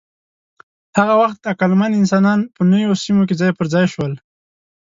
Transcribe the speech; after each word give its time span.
هغه 0.97 1.13
وخت 1.21 1.39
عقلمن 1.51 1.91
انسانان 2.01 2.39
په 2.55 2.61
نویو 2.71 2.93
سیمو 3.03 3.23
کې 3.27 3.35
ځای 3.41 3.51
پر 3.57 3.65
ځای 3.73 3.85
شول. 3.93 4.13